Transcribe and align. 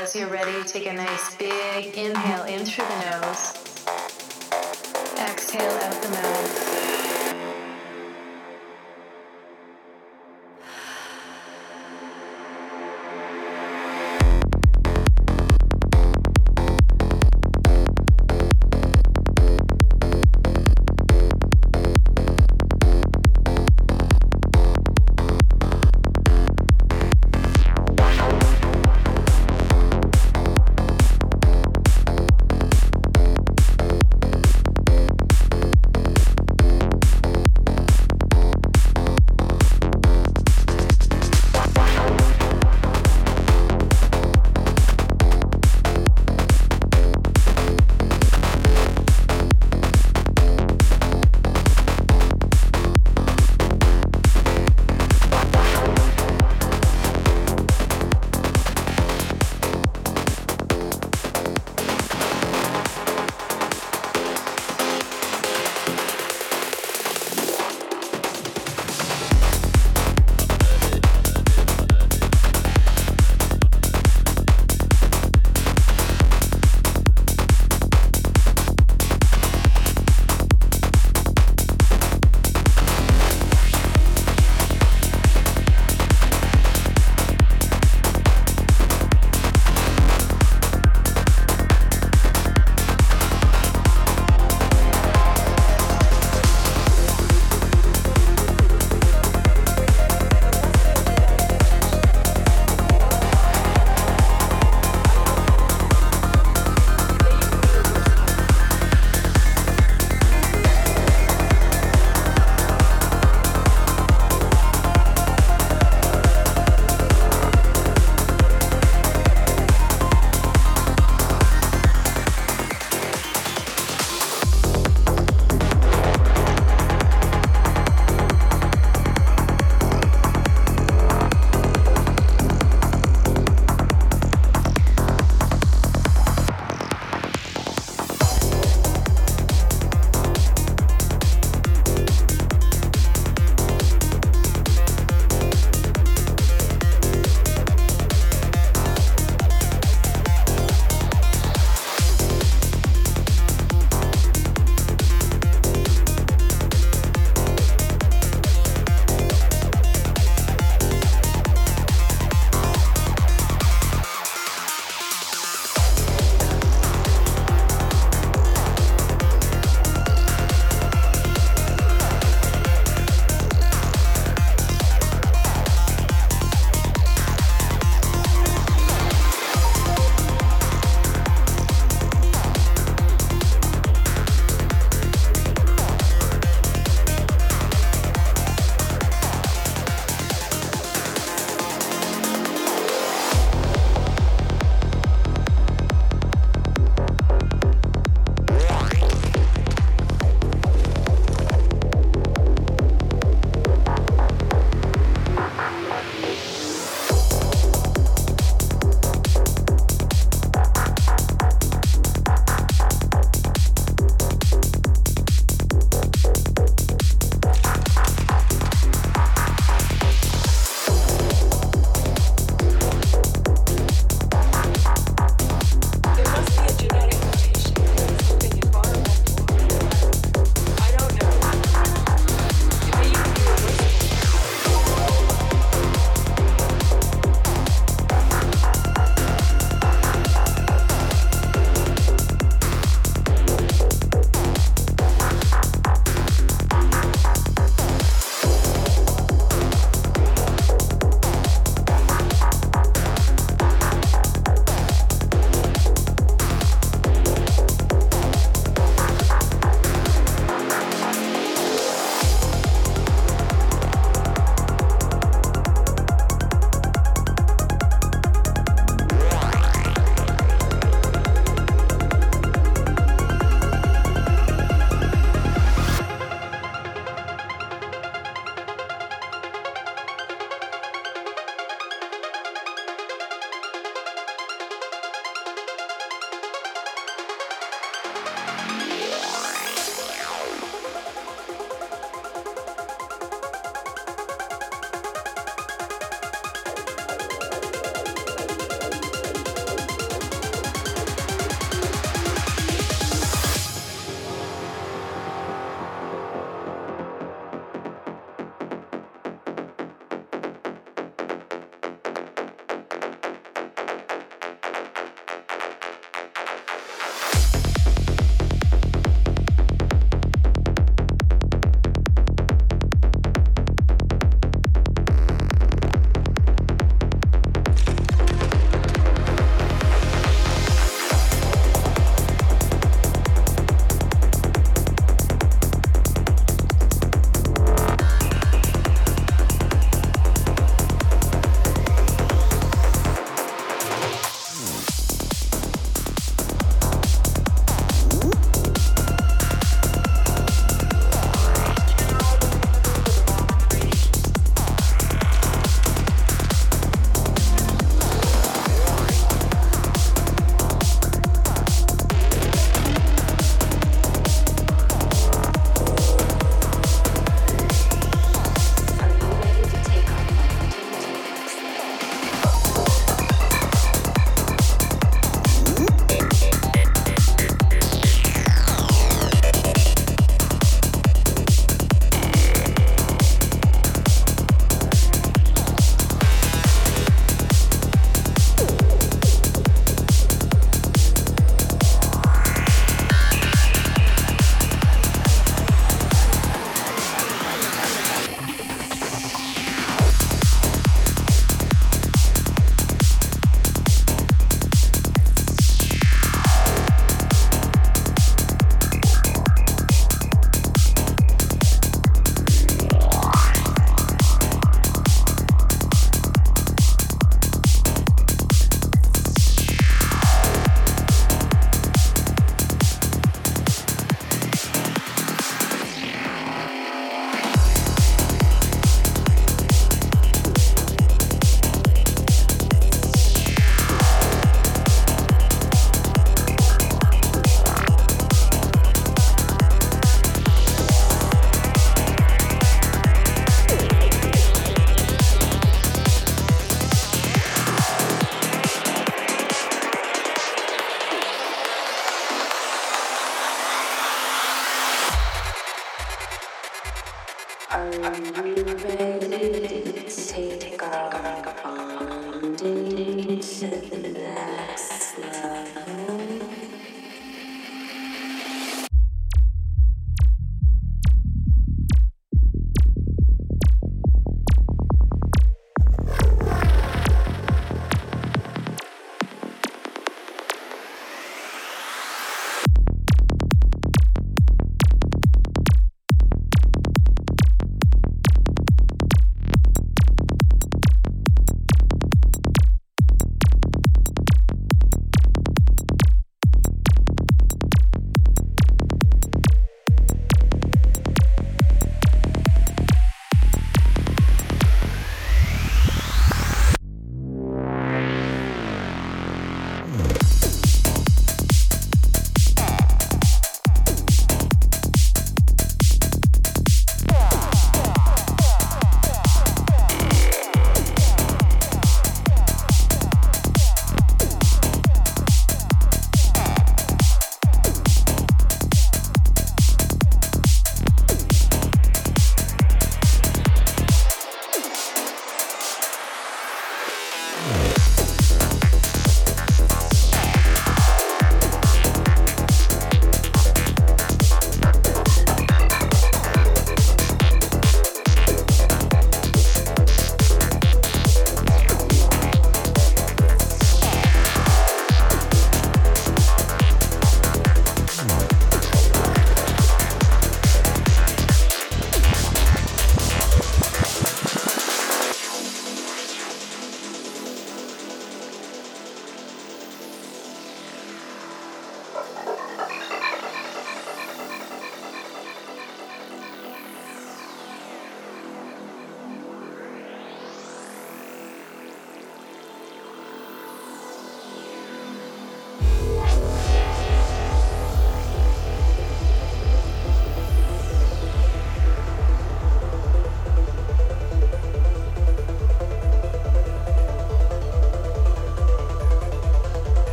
As 0.00 0.16
you're 0.16 0.28
ready, 0.28 0.64
take 0.66 0.86
a 0.86 0.94
nice 0.94 1.36
big 1.36 1.94
inhale 1.94 2.44
in 2.44 2.64
through 2.64 2.86
the 2.86 3.20
nose. 3.20 3.52
Exhale 5.18 5.78
out 5.82 6.02
the 6.02 6.08
mouth. 6.08 6.89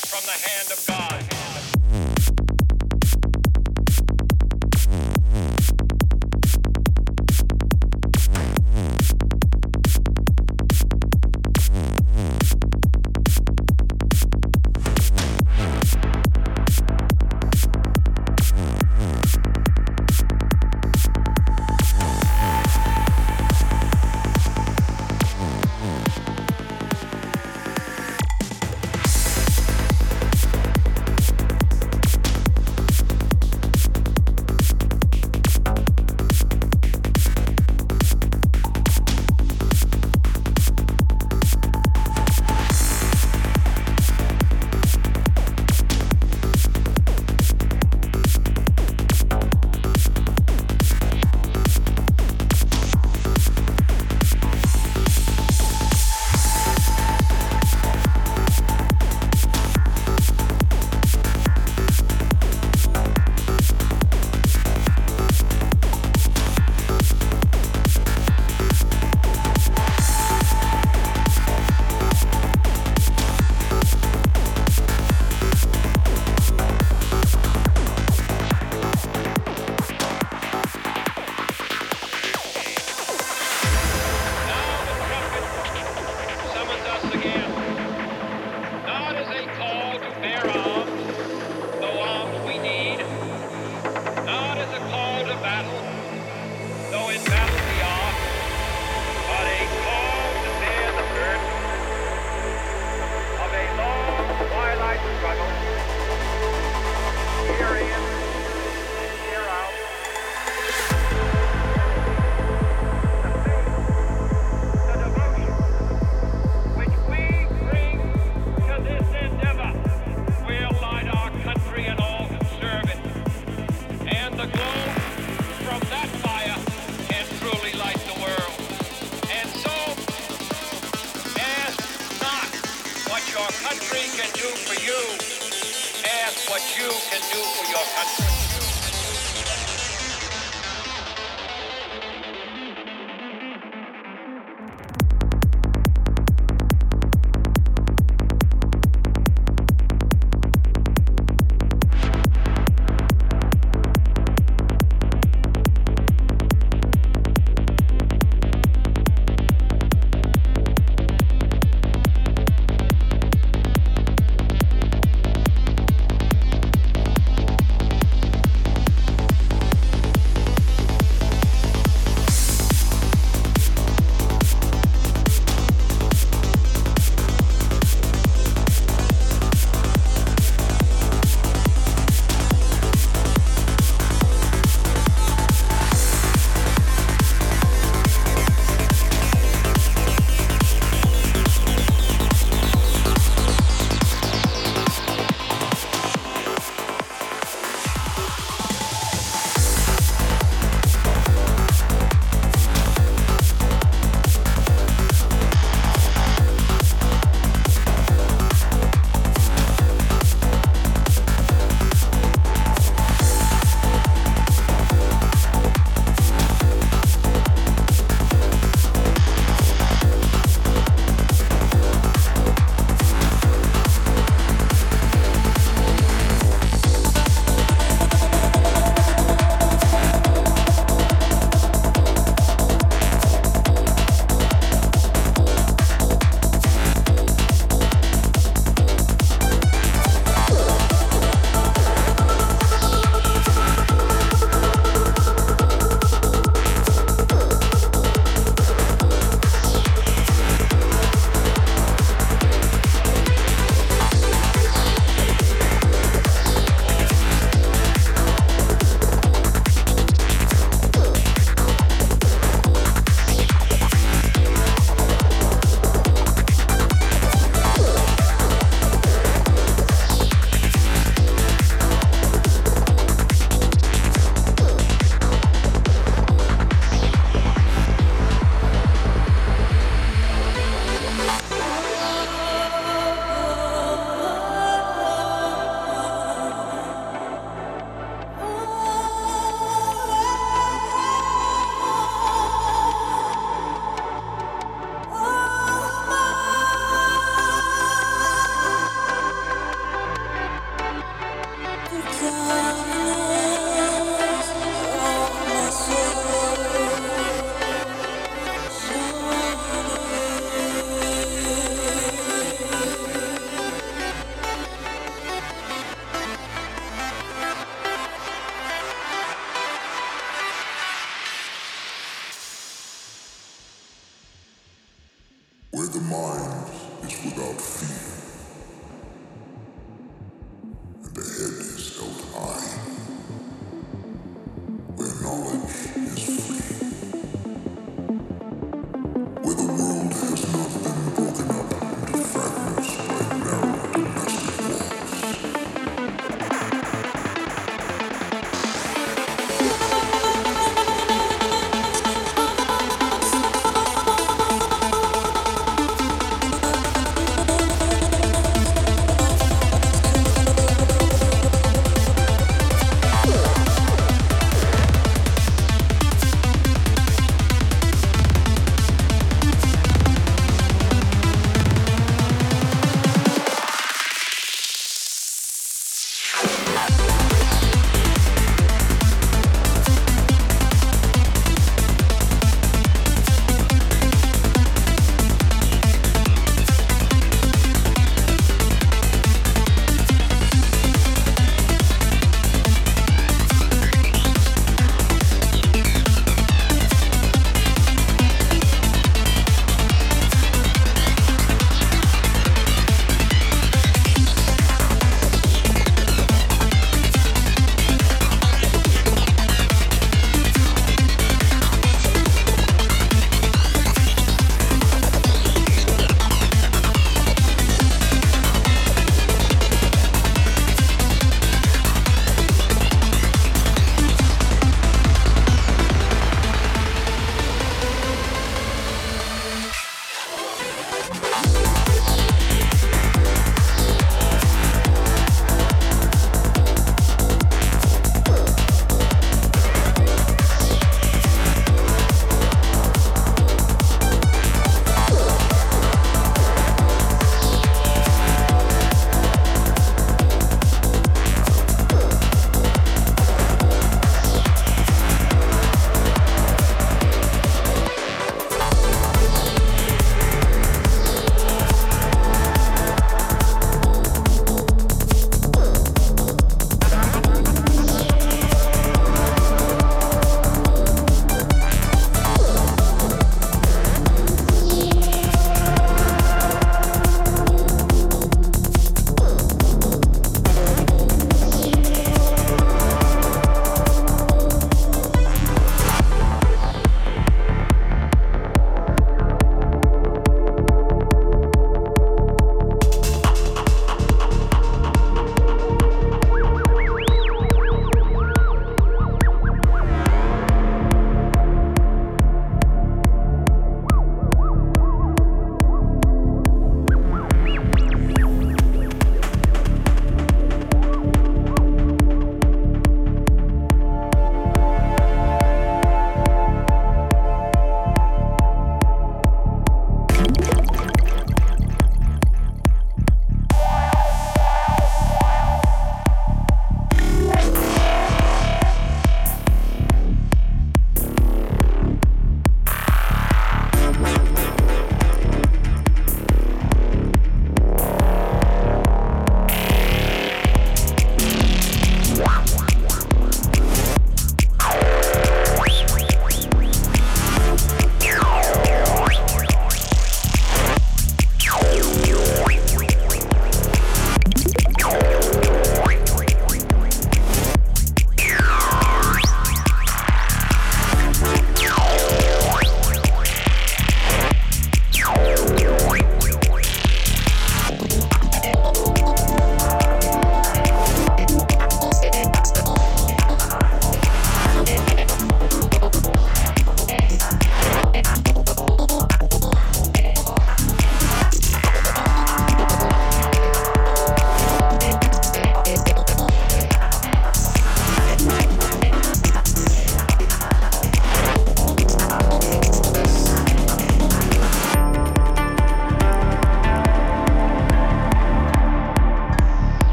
From 0.00 0.24
the 0.26 0.32
hand 0.32 0.72
of 0.72 0.83